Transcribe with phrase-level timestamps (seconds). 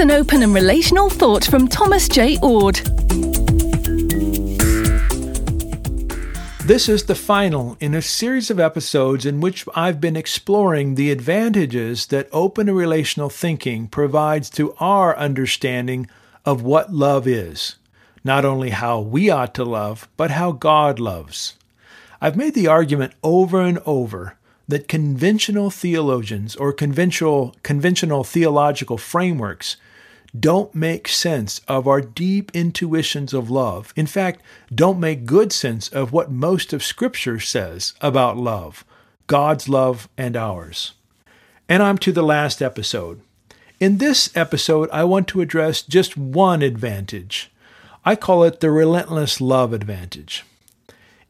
[0.00, 2.76] An open and relational thought from Thomas Jay Oord.
[6.64, 11.10] This is the final in a series of episodes in which I've been exploring the
[11.10, 16.08] advantages that open and relational thinking provides to our understanding
[16.44, 17.74] of what love is.
[18.22, 21.56] Not only how we ought to love, but how God loves.
[22.20, 24.36] I've made the argument over and over
[24.68, 29.76] that conventional theologians or conventional, conventional theological frameworks
[30.38, 33.92] don't make sense of our deep intuitions of love.
[33.96, 34.42] In fact,
[34.74, 38.84] don't make good sense of what most of Scripture says about love,
[39.26, 40.92] God's love and ours.
[41.68, 43.20] And I'm to the last episode.
[43.80, 47.50] In this episode, I want to address just one advantage.
[48.04, 50.44] I call it the relentless love advantage.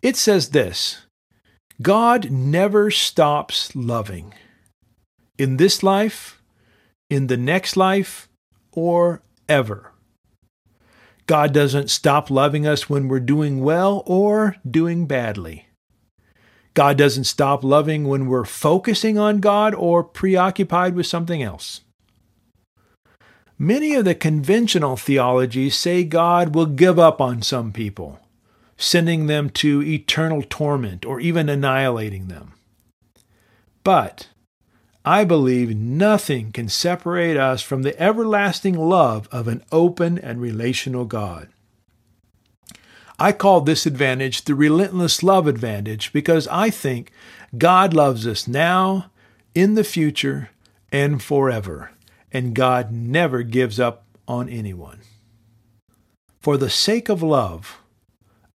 [0.01, 1.03] It says this
[1.81, 4.35] God never stops loving.
[5.37, 6.43] In this life,
[7.09, 8.28] in the next life,
[8.79, 9.93] or ever.
[11.27, 15.67] God doesn't stop loving us when we're doing well or doing badly.
[16.75, 21.81] God doesn't stop loving when we're focusing on God or preoccupied with something else.
[23.59, 28.21] Many of the conventional theologies say God will give up on some people
[28.79, 32.53] sending them to eternal torment or even annihilating them.
[33.83, 34.29] But
[35.09, 41.07] I believe nothing can separate us from the everlasting love of an open and relational
[41.07, 41.49] God.
[43.19, 47.11] I call this advantage the relentless love advantage because I think
[47.57, 49.11] God loves us now,
[49.55, 50.51] in the future,
[50.93, 51.93] and forever,
[52.31, 55.01] and God never gives up on anyone.
[56.39, 57.79] For the sake of love,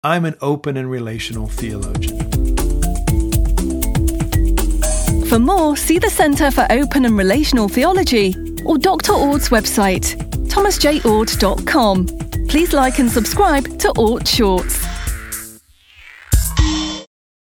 [0.02, 2.29] I'm an open and relational theologian.
[5.30, 9.12] For more, see the Centre for Open and Relational Theology or Dr.
[9.12, 10.16] Oord's website,
[10.48, 12.06] thomasjayoord.com.
[12.48, 14.84] Please like and subscribe to Oord Shorts.